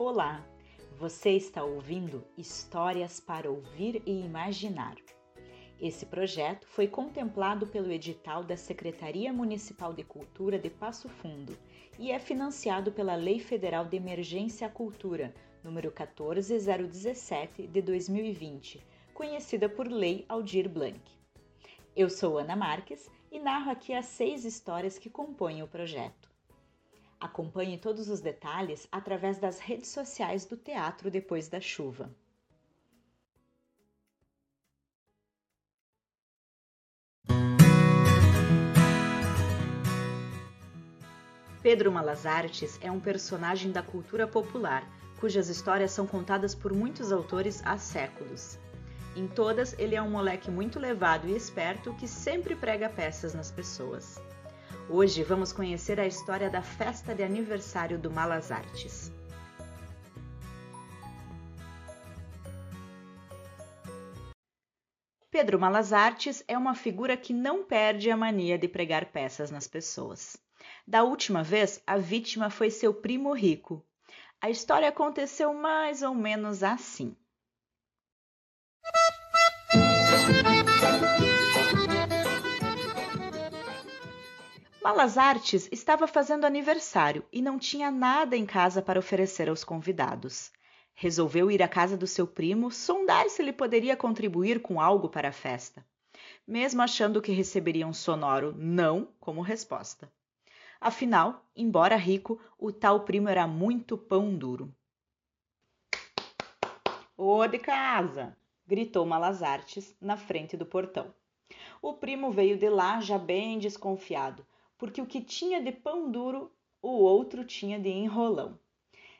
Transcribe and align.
Olá, 0.00 0.46
você 0.96 1.30
está 1.30 1.64
ouvindo 1.64 2.24
Histórias 2.36 3.18
para 3.18 3.50
Ouvir 3.50 4.00
e 4.06 4.20
Imaginar. 4.20 4.94
Esse 5.80 6.06
projeto 6.06 6.68
foi 6.68 6.86
contemplado 6.86 7.66
pelo 7.66 7.90
edital 7.90 8.44
da 8.44 8.56
Secretaria 8.56 9.32
Municipal 9.32 9.92
de 9.92 10.04
Cultura 10.04 10.56
de 10.56 10.70
Passo 10.70 11.08
Fundo 11.08 11.58
e 11.98 12.12
é 12.12 12.20
financiado 12.20 12.92
pela 12.92 13.16
Lei 13.16 13.40
Federal 13.40 13.86
de 13.86 13.96
Emergência 13.96 14.68
à 14.68 14.70
Cultura, 14.70 15.34
número 15.64 15.90
14017 15.90 17.66
de 17.66 17.82
2020, 17.82 18.80
conhecida 19.12 19.68
por 19.68 19.88
Lei 19.88 20.24
Aldir 20.28 20.68
Blanc. 20.68 21.00
Eu 21.96 22.08
sou 22.08 22.38
Ana 22.38 22.54
Marques 22.54 23.10
e 23.32 23.40
narro 23.40 23.72
aqui 23.72 23.92
as 23.92 24.06
seis 24.06 24.44
histórias 24.44 24.96
que 24.96 25.10
compõem 25.10 25.60
o 25.60 25.66
projeto. 25.66 26.37
Acompanhe 27.20 27.76
todos 27.78 28.08
os 28.08 28.20
detalhes 28.20 28.86
através 28.92 29.38
das 29.38 29.58
redes 29.58 29.90
sociais 29.90 30.44
do 30.44 30.56
Teatro 30.56 31.10
Depois 31.10 31.48
da 31.48 31.60
Chuva. 31.60 32.08
Pedro 41.60 41.90
Malazartes 41.90 42.78
é 42.80 42.90
um 42.90 43.00
personagem 43.00 43.72
da 43.72 43.82
cultura 43.82 44.26
popular, 44.26 44.88
cujas 45.18 45.48
histórias 45.48 45.90
são 45.90 46.06
contadas 46.06 46.54
por 46.54 46.72
muitos 46.72 47.10
autores 47.10 47.60
há 47.66 47.76
séculos. 47.76 48.58
Em 49.16 49.26
todas, 49.26 49.76
ele 49.76 49.96
é 49.96 50.00
um 50.00 50.08
moleque 50.08 50.50
muito 50.50 50.78
levado 50.78 51.26
e 51.26 51.34
esperto 51.34 51.92
que 51.94 52.06
sempre 52.06 52.54
prega 52.54 52.88
peças 52.88 53.34
nas 53.34 53.50
pessoas. 53.50 54.20
Hoje 54.90 55.22
vamos 55.22 55.52
conhecer 55.52 56.00
a 56.00 56.06
história 56.06 56.48
da 56.48 56.62
festa 56.62 57.14
de 57.14 57.22
aniversário 57.22 57.98
do 57.98 58.10
Malas 58.10 58.50
Artes. 58.50 59.12
Pedro 65.30 65.60
Malas 65.60 65.92
Artes 65.92 66.42
é 66.48 66.56
uma 66.56 66.74
figura 66.74 67.16
que 67.16 67.32
não 67.32 67.64
perde 67.64 68.10
a 68.10 68.16
mania 68.16 68.58
de 68.58 68.66
pregar 68.66 69.12
peças 69.12 69.50
nas 69.50 69.68
pessoas. 69.68 70.36
Da 70.86 71.04
última 71.04 71.42
vez, 71.42 71.82
a 71.86 71.96
vítima 71.96 72.50
foi 72.50 72.70
seu 72.70 72.92
primo 72.94 73.32
rico. 73.32 73.86
A 74.40 74.48
história 74.48 74.88
aconteceu 74.88 75.52
mais 75.52 76.02
ou 76.02 76.14
menos 76.14 76.62
assim. 76.62 77.16
Malas 84.82 85.18
Artes 85.18 85.68
estava 85.72 86.06
fazendo 86.06 86.44
aniversário 86.44 87.24
e 87.32 87.42
não 87.42 87.58
tinha 87.58 87.90
nada 87.90 88.36
em 88.36 88.46
casa 88.46 88.80
para 88.80 88.98
oferecer 88.98 89.48
aos 89.48 89.64
convidados. 89.64 90.52
Resolveu 90.94 91.50
ir 91.50 91.62
à 91.62 91.68
casa 91.68 91.96
do 91.96 92.06
seu 92.06 92.26
primo 92.26 92.70
sondar 92.70 93.28
se 93.28 93.42
ele 93.42 93.52
poderia 93.52 93.96
contribuir 93.96 94.62
com 94.62 94.80
algo 94.80 95.08
para 95.08 95.30
a 95.30 95.32
festa, 95.32 95.84
mesmo 96.46 96.80
achando 96.80 97.20
que 97.20 97.32
receberia 97.32 97.86
um 97.86 97.92
sonoro 97.92 98.54
não 98.56 99.08
como 99.18 99.42
resposta. 99.42 100.10
Afinal, 100.80 101.44
embora 101.56 101.96
rico, 101.96 102.40
o 102.56 102.70
tal 102.72 103.00
primo 103.00 103.28
era 103.28 103.48
muito 103.48 103.98
pão 103.98 104.34
duro. 104.34 104.72
Ô 107.16 107.44
de 107.48 107.58
casa! 107.58 108.36
gritou 108.64 109.04
Malas 109.04 109.42
Artes 109.42 109.94
na 110.00 110.16
frente 110.16 110.56
do 110.56 110.64
portão. 110.64 111.12
O 111.82 111.94
primo 111.94 112.30
veio 112.30 112.56
de 112.56 112.68
lá 112.68 113.00
já 113.00 113.18
bem 113.18 113.58
desconfiado, 113.58 114.46
porque 114.78 115.02
o 115.02 115.06
que 115.06 115.20
tinha 115.20 115.60
de 115.60 115.72
pão 115.72 116.10
duro, 116.10 116.50
o 116.80 116.88
outro 116.88 117.44
tinha 117.44 117.78
de 117.78 117.90
enrolão. 117.90 118.58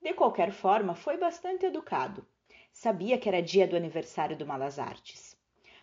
De 0.00 0.14
qualquer 0.14 0.52
forma, 0.52 0.94
foi 0.94 1.18
bastante 1.18 1.66
educado. 1.66 2.26
Sabia 2.72 3.18
que 3.18 3.28
era 3.28 3.42
dia 3.42 3.66
do 3.66 3.76
aniversário 3.76 4.36
do 4.36 4.46
Malas 4.46 4.78
Artes. 4.78 5.36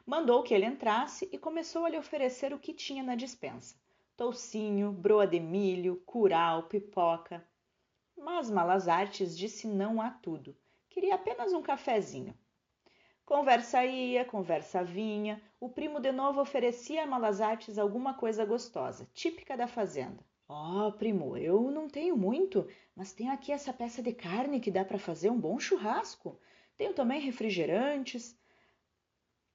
Mandou 0.05 0.41
que 0.41 0.53
ele 0.53 0.65
entrasse 0.65 1.29
e 1.33 1.37
começou 1.37 1.83
a 1.83 1.89
lhe 1.89 1.97
oferecer 1.97 2.53
o 2.53 2.59
que 2.59 2.73
tinha 2.73 3.03
na 3.03 3.13
dispensa: 3.13 3.75
toucinho, 4.15 4.91
broa 4.91 5.27
de 5.27 5.39
milho, 5.39 6.01
curau, 6.05 6.63
pipoca. 6.63 7.45
Mas 8.17 8.49
Malas 8.49 8.87
Artes 8.87 9.37
disse 9.37 9.67
não 9.67 10.01
a 10.01 10.09
tudo. 10.09 10.55
Queria 10.89 11.15
apenas 11.15 11.51
um 11.53 11.61
cafezinho. 11.61 12.33
Conversa 13.27 13.83
ia, 13.83 14.23
conversa 14.23 14.85
vinha. 14.85 15.43
O 15.59 15.67
primo 15.67 15.99
de 15.99 16.13
novo 16.13 16.39
oferecia 16.39 17.03
a 17.03 17.05
Malas 17.05 17.41
Artes 17.41 17.77
alguma 17.77 18.13
coisa 18.13 18.45
gostosa, 18.45 19.05
típica 19.13 19.57
da 19.57 19.67
fazenda. 19.67 20.23
Ó, 20.47 20.87
oh, 20.87 20.93
primo, 20.93 21.35
eu 21.35 21.69
não 21.69 21.89
tenho 21.89 22.15
muito, 22.15 22.65
mas 22.95 23.11
tenho 23.11 23.33
aqui 23.33 23.51
essa 23.51 23.73
peça 23.73 24.01
de 24.01 24.13
carne 24.13 24.61
que 24.61 24.71
dá 24.71 24.85
para 24.85 24.97
fazer 24.97 25.29
um 25.29 25.37
bom 25.37 25.59
churrasco. 25.59 26.39
Tenho 26.77 26.93
também 26.93 27.19
refrigerantes. 27.19 28.39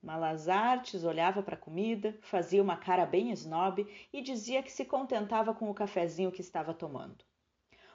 Malas 0.03 0.51
Artes 0.51 1.03
olhava 1.03 1.43
para 1.43 1.55
a 1.55 1.59
comida, 1.59 2.19
fazia 2.21 2.63
uma 2.63 2.77
cara 2.77 3.07
bem 3.07 3.31
snob 3.31 3.87
e 4.13 4.21
dizia 4.21 4.63
que 4.63 4.71
se 4.71 4.85
contentava 4.85 5.55
com 5.55 5.71
o 5.71 5.75
cafezinho 5.75 6.31
que 6.31 6.43
estava 6.43 6.75
tomando. 6.75 7.25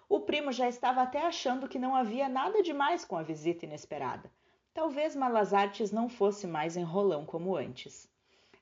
O 0.09 0.22
primo 0.22 0.52
já 0.52 0.68
estava 0.68 1.04
até 1.04 1.22
achando 1.22 1.70
que 1.70 1.78
não 1.78 1.96
havia 1.96 2.28
nada 2.28 2.64
demais 2.64 3.06
com 3.06 3.16
a 3.16 3.22
visita 3.22 3.66
inesperada 3.66 4.32
Talvez 4.78 5.16
Malas 5.16 5.56
Artes 5.56 5.92
não 5.92 6.08
fosse 6.08 6.46
mais 6.46 6.78
enrolão 6.78 7.26
como 7.26 7.56
antes. 7.56 8.08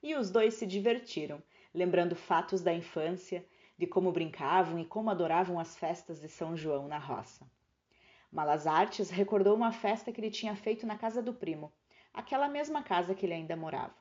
E 0.02 0.16
os 0.16 0.32
dois 0.32 0.54
se 0.54 0.66
divertiram, 0.66 1.44
lembrando 1.74 2.16
fatos 2.16 2.62
da 2.62 2.74
infância, 2.74 3.46
de 3.78 3.86
como 3.86 4.14
brincavam 4.14 4.80
e 4.80 4.86
como 4.86 5.10
adoravam 5.10 5.60
as 5.60 5.76
festas 5.76 6.22
de 6.22 6.30
São 6.30 6.56
João 6.56 6.88
na 6.88 6.98
roça. 6.98 7.46
Malas 8.32 8.66
Artes 8.66 9.10
recordou 9.10 9.54
uma 9.58 9.74
festa 9.74 10.10
que 10.10 10.22
ele 10.22 10.32
tinha 10.32 10.56
feito 10.56 10.88
na 10.88 10.98
casa 10.98 11.22
do 11.22 11.34
primo, 11.34 11.70
aquela 12.14 12.48
mesma 12.48 12.82
casa 12.82 13.14
que 13.14 13.26
ele 13.26 13.34
ainda 13.34 13.58
morava. 13.58 13.94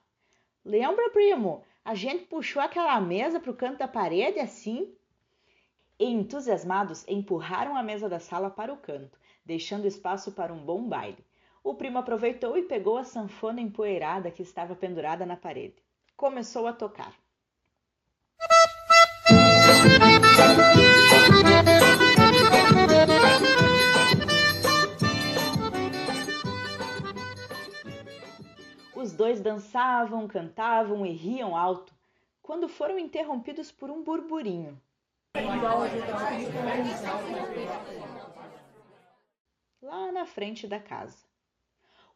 Lembra, 0.65 1.11
primo? 1.11 1.65
A 1.85 1.97
gente 1.97 2.27
puxou 2.27 2.63
aquela 2.63 3.01
mesa 3.01 3.41
para 3.41 3.51
o 3.51 3.57
canto 3.57 3.79
da 3.79 3.89
parede 3.89 4.39
assim? 4.39 4.95
E 5.99 6.05
entusiasmados 6.07 7.05
empurraram 7.09 7.77
a 7.77 7.83
mesa 7.83 8.09
da 8.09 8.21
sala 8.21 8.51
para 8.51 8.73
o 8.73 8.77
canto, 8.77 9.19
deixando 9.45 9.85
espaço 9.85 10.31
para 10.31 10.53
um 10.53 10.65
bom 10.65 10.89
baile 10.89 11.19
o 11.65 11.75
primo 11.75 11.99
aproveitou 11.99 12.59
e 12.59 12.63
pegou 12.63 12.99
a 12.99 13.05
sanfona 13.05 13.59
empoeirada 13.59 14.31
que 14.31 14.43
estava 14.43 14.77
pendurada 14.77 15.25
na 15.25 15.35
parede. 15.35 15.83
Começou 16.15 16.67
a 16.67 16.75
tocar. 16.75 17.15
Os 28.95 29.13
dois 29.13 29.41
dançavam, 29.41 30.29
cantavam 30.29 31.07
e 31.07 31.13
riam 31.13 31.57
alto, 31.57 31.95
quando 32.43 32.69
foram 32.69 32.99
interrompidos 32.99 33.73
por 33.73 33.91
um 33.91 34.05
burburinho. 34.05 34.79
Lá 39.81 40.13
na 40.13 40.27
frente 40.27 40.67
da 40.67 40.79
casa. 40.79 41.24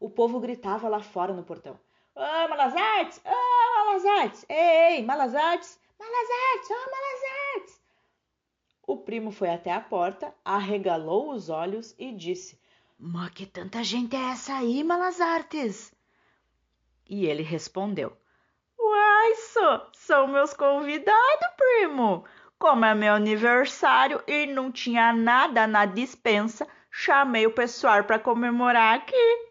O 0.01 0.09
povo 0.09 0.39
gritava 0.39 0.89
lá 0.89 1.01
fora 1.01 1.33
no 1.33 1.43
portão. 1.43 1.79
Ô, 2.15 2.21
oh, 2.21 2.49
Malazartes! 2.49 3.21
Ô, 3.25 3.31
oh, 3.31 3.85
Malazartes! 3.85 4.47
Ei, 4.49 4.97
ei, 4.97 5.03
Malazartes! 5.03 5.81
Malazartes! 5.99 6.71
Ô, 6.71 6.75
oh, 6.75 6.91
Malazartes! 6.91 7.81
O 8.87 8.97
primo 8.97 9.31
foi 9.31 9.51
até 9.51 9.73
a 9.73 9.81
porta, 9.81 10.35
arregalou 10.45 11.33
os 11.33 11.49
olhos 11.51 11.95
e 11.99 12.13
disse: 12.13 12.61
Mas 12.99 13.31
que 13.31 13.45
tanta 13.45 13.85
gente 13.85 14.17
é 14.17 14.31
essa 14.31 14.57
aí, 14.57 14.83
Malazartes? 14.83 15.95
E 17.09 17.27
ele 17.27 17.43
respondeu: 17.43 18.17
Uai, 18.79 19.35
só, 19.35 19.91
são 19.93 20.27
meus 20.29 20.55
convidados, 20.55 21.49
primo. 21.57 22.25
Como 22.59 22.85
é 22.85 22.95
meu 22.95 23.15
aniversário 23.15 24.23
e 24.27 24.47
não 24.47 24.73
tinha 24.73 25.13
nada 25.13 25.67
na 25.67 25.85
dispensa, 25.85 26.67
chamei 26.91 27.47
o 27.47 27.53
pessoal 27.53 28.05
para 28.05 28.19
comemorar 28.19 28.97
aqui. 28.97 29.48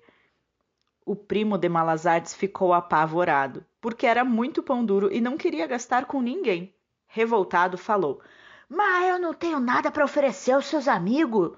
O 1.08 1.16
primo 1.16 1.58
de 1.58 1.70
Malazartes 1.70 2.34
ficou 2.34 2.74
apavorado, 2.74 3.66
porque 3.80 4.06
era 4.06 4.26
muito 4.26 4.62
pão 4.62 4.84
duro 4.84 5.10
e 5.10 5.22
não 5.22 5.38
queria 5.38 5.66
gastar 5.66 6.04
com 6.04 6.22
ninguém. 6.22 6.76
Revoltado, 7.08 7.78
falou: 7.78 8.22
Mas 8.68 9.08
eu 9.08 9.18
não 9.18 9.34
tenho 9.34 9.58
nada 9.58 9.90
para 9.90 10.04
oferecer 10.04 10.52
aos 10.52 10.66
seus 10.66 10.86
amigos. 10.86 11.58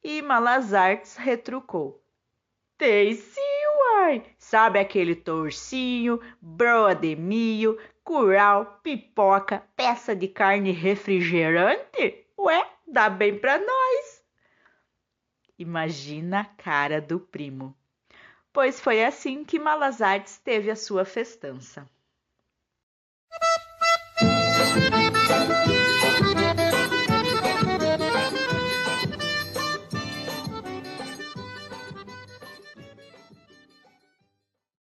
E 0.00 0.22
Malazartes 0.22 1.16
retrucou: 1.16 2.00
Tem 2.78 3.12
sim, 3.14 3.40
uai! 3.80 4.22
Sabe 4.38 4.78
aquele 4.78 5.16
torcinho, 5.16 6.20
broa 6.40 6.94
de 6.94 7.16
milho, 7.16 7.76
curau, 8.04 8.78
pipoca, 8.80 9.64
peça 9.74 10.14
de 10.14 10.28
carne 10.28 10.70
refrigerante? 10.70 12.28
Ué, 12.38 12.64
dá 12.86 13.10
bem 13.10 13.36
para 13.36 13.58
nós! 13.58 14.22
Imagina 15.58 16.42
a 16.42 16.44
cara 16.44 17.00
do 17.00 17.18
primo 17.18 17.76
pois 18.52 18.80
foi 18.80 19.04
assim 19.04 19.44
que 19.44 19.58
Malas 19.58 20.02
Artes 20.02 20.38
teve 20.38 20.70
a 20.70 20.76
sua 20.76 21.04
festança. 21.04 21.88